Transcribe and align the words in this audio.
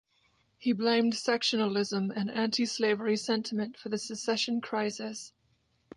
He 0.57 0.73
blamed 0.73 1.13
sectionalism 1.13 2.09
and 2.15 2.31
anti-slavery 2.31 3.15
sentiment 3.17 3.77
for 3.77 3.89
the 3.89 3.99
secession 3.99 4.59
crisis. 4.59 5.31